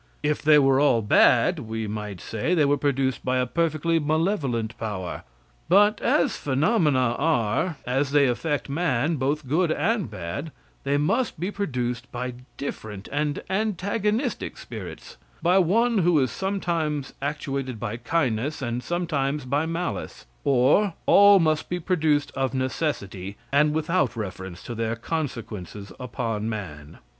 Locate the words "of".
22.35-22.55